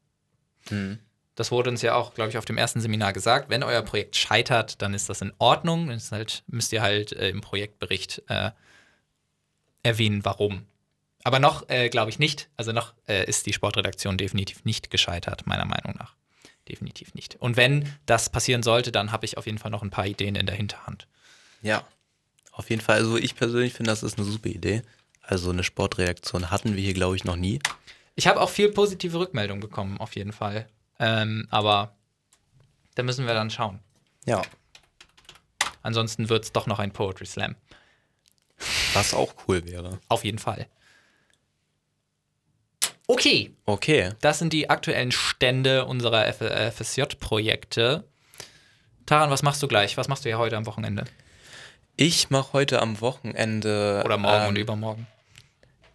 [0.70, 1.00] Hm.
[1.36, 3.50] Das wurde uns ja auch, glaube ich, auf dem ersten Seminar gesagt.
[3.50, 5.88] Wenn euer Projekt scheitert, dann ist das in Ordnung.
[5.88, 8.52] Dann halt, müsst ihr halt äh, im Projektbericht äh,
[9.84, 10.66] erwähnen, warum.
[11.24, 12.50] Aber noch äh, glaube ich nicht.
[12.56, 16.16] Also noch äh, ist die Sportredaktion definitiv nicht gescheitert, meiner Meinung nach.
[16.70, 17.36] Definitiv nicht.
[17.36, 20.36] Und wenn das passieren sollte, dann habe ich auf jeden Fall noch ein paar Ideen
[20.36, 21.08] in der Hinterhand.
[21.62, 21.86] Ja,
[22.52, 22.98] auf jeden Fall.
[22.98, 24.84] Also ich persönlich finde, das ist eine super Idee.
[25.22, 27.60] Also eine Sportreaktion hatten wir hier, glaube ich, noch nie.
[28.16, 30.68] Ich habe auch viel positive Rückmeldungen bekommen, auf jeden Fall.
[31.00, 31.96] Ähm, aber
[32.96, 33.80] da müssen wir dann schauen.
[34.26, 34.42] Ja.
[35.82, 37.56] Ansonsten wird es doch noch ein Poetry Slam.
[38.94, 40.00] Was auch cool wäre.
[40.08, 40.68] Auf jeden Fall.
[43.08, 44.12] Okay, Okay.
[44.22, 48.04] das sind die aktuellen Stände unserer FSJ-Projekte.
[49.06, 49.96] Taran, was machst du gleich?
[49.98, 51.04] Was machst du ja heute am Wochenende?
[51.98, 54.02] Ich mache heute am Wochenende.
[54.04, 55.08] Oder morgen ähm, und übermorgen?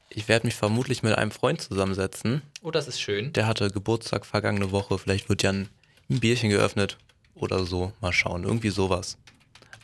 [0.08, 2.42] Ich werde mich vermutlich mit einem Freund zusammensetzen.
[2.62, 3.32] Oh, das ist schön.
[3.32, 4.98] Der hatte Geburtstag vergangene Woche.
[4.98, 5.68] Vielleicht wird ja ein,
[6.08, 6.98] Bierchen geöffnet
[7.34, 7.92] oder so.
[8.00, 8.44] Mal schauen.
[8.44, 9.16] Irgendwie sowas.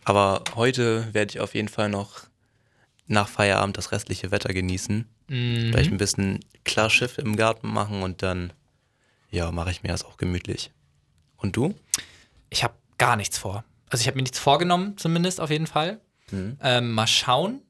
[0.05, 2.25] Aber heute werde ich auf jeden Fall noch
[3.07, 5.07] nach Feierabend das restliche Wetter genießen.
[5.29, 5.69] Mhm.
[5.71, 8.53] Vielleicht ein bisschen Klarschiff im Garten machen und dann,
[9.31, 10.73] ja, mache ich mir das auch gemütlich.
[11.37, 11.75] Und du?
[12.51, 13.65] Ich habe gar nichts vor.
[13.89, 16.01] Also ich habe mir nichts vorgenommen, zumindest auf jeden Fall.
[16.31, 16.59] Mhm.
[16.61, 17.63] Ähm, mal schauen,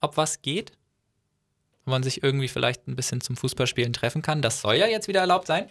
[0.00, 0.72] ob was geht.
[1.88, 4.42] Ob man sich irgendwie vielleicht ein bisschen zum Fußballspielen treffen kann.
[4.42, 5.70] Das soll ja jetzt wieder erlaubt sein.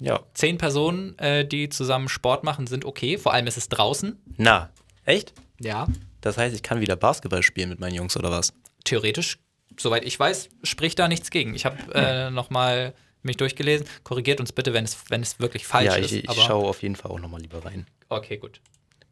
[0.00, 0.18] Ja.
[0.34, 3.18] Zehn Personen, äh, die zusammen Sport machen, sind okay.
[3.18, 4.20] Vor allem ist es draußen.
[4.36, 4.72] Na,
[5.04, 5.32] echt?
[5.60, 5.86] Ja.
[6.22, 8.52] Das heißt, ich kann wieder Basketball spielen mit meinen Jungs oder was?
[8.82, 9.38] Theoretisch,
[9.78, 11.54] soweit ich weiß, spricht da nichts gegen.
[11.54, 13.86] Ich habe äh, nochmal mich durchgelesen.
[14.02, 16.10] Korrigiert uns bitte, wenn es, wenn es wirklich falsch ja, ist.
[16.10, 18.60] ich, ich schaue auf jeden Fall auch nochmal lieber rein, okay, gut.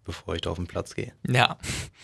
[0.05, 1.13] bevor ich da auf den Platz gehe.
[1.29, 1.57] Ja,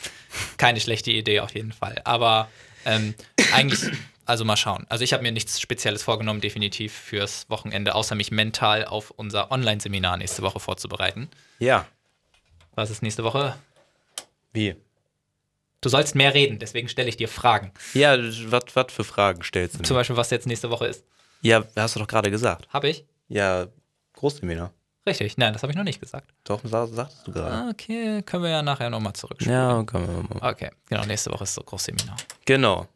[0.59, 2.01] keine schlechte Idee auf jeden Fall.
[2.05, 2.49] Aber
[2.87, 3.15] ähm,
[3.53, 3.93] eigentlich,
[4.25, 4.87] also mal schauen.
[4.89, 9.51] Also ich habe mir nichts Spezielles vorgenommen, definitiv fürs Wochenende, außer mich mental auf unser
[9.51, 11.29] Online-Seminar nächste Woche vorzubereiten.
[11.59, 11.87] Ja.
[12.75, 13.57] Was ist nächste Woche?
[14.53, 14.77] Wie?
[15.81, 17.71] Du sollst mehr reden, deswegen stelle ich dir Fragen.
[17.95, 20.01] Ja, was für Fragen stellst du Zum mir?
[20.01, 21.05] Beispiel, was jetzt nächste Woche ist.
[21.43, 22.67] Ja, hast du doch gerade gesagt.
[22.73, 23.05] Habe ich?
[23.29, 23.67] Ja,
[24.15, 24.73] Großseminar.
[25.07, 26.29] Richtig, nein, das habe ich noch nicht gesagt.
[26.45, 27.55] Doch, sa- sagtest du gerade.
[27.55, 29.53] Ah, Okay, können wir ja nachher nochmal zurückschauen.
[29.53, 30.51] Ja, können wir mal.
[30.53, 32.17] Okay, genau, nächste Woche ist so Großseminar.
[32.45, 32.89] Genau.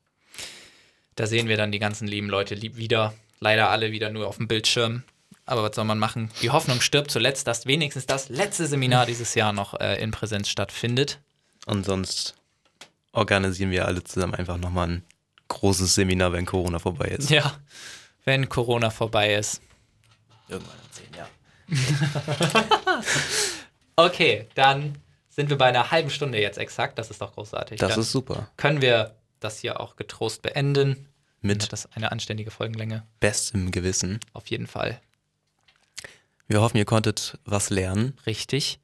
[1.17, 3.15] Da sehen wir dann die ganzen lieben Leute lieb wieder.
[3.41, 5.03] Leider alle wieder nur auf dem Bildschirm.
[5.47, 6.31] Aber was soll man machen?
[6.43, 10.49] Die Hoffnung stirbt zuletzt, dass wenigstens das letzte Seminar dieses Jahr noch äh, in Präsenz
[10.49, 11.19] stattfindet.
[11.67, 12.35] Und sonst
[13.13, 15.05] organisieren wir alle zusammen einfach nochmal ein
[15.49, 17.31] großes Seminar, wenn Corona vorbei ist.
[17.31, 17.53] Ja,
[18.25, 19.61] wenn Corona vorbei ist.
[20.49, 21.31] Irgendwann in zehn Jahren.
[23.97, 24.97] Okay, dann
[25.29, 26.99] sind wir bei einer halben Stunde jetzt exakt.
[26.99, 27.79] Das ist doch großartig.
[27.81, 28.51] Das dann ist super.
[28.57, 31.07] können wir das hier auch getrost beenden.
[31.43, 33.07] Mit das eine anständige Folgenlänge.
[33.19, 34.21] bestem Gewissen.
[34.33, 35.01] Auf jeden Fall.
[36.49, 38.19] Wir hoffen, ihr konntet was lernen.
[38.27, 38.81] Richtig.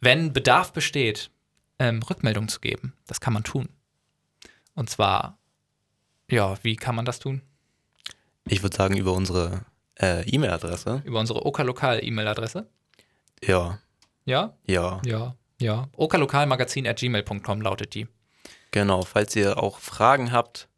[0.00, 1.30] Wenn Bedarf besteht,
[1.78, 3.68] ähm, Rückmeldung zu geben, das kann man tun.
[4.74, 5.38] Und zwar,
[6.30, 7.42] ja, wie kann man das tun?
[8.46, 9.64] Ich würde sagen, über unsere
[10.00, 11.02] äh, E-Mail-Adresse.
[11.04, 12.66] Über unsere Okalokal-E-Mail-Adresse?
[13.42, 13.78] Ja,
[14.24, 14.54] Ja?
[14.66, 15.00] ja.
[15.04, 15.36] Ja.
[15.60, 15.88] Ja.
[15.96, 18.06] okalokalmagazin.gmail.com lautet die.
[18.70, 20.68] Genau, falls ihr auch Fragen habt,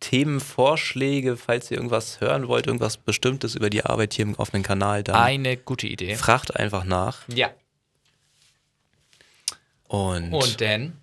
[0.00, 5.02] Themenvorschläge, falls ihr irgendwas hören wollt, irgendwas Bestimmtes über die Arbeit hier im offenen Kanal,
[5.04, 6.16] dann Eine gute Idee.
[6.16, 7.28] fragt einfach nach.
[7.28, 7.50] Ja.
[9.86, 10.96] Und, Und dann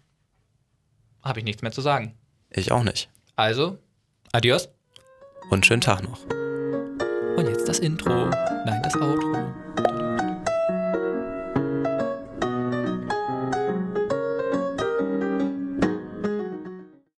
[1.22, 2.18] habe ich nichts mehr zu sagen.
[2.50, 3.10] ich auch nicht.
[3.36, 3.78] Also,
[4.32, 4.70] adios.
[5.50, 6.20] Und schönen Tag noch.
[7.68, 8.30] Das Intro.
[8.66, 9.34] Nein, das Outro.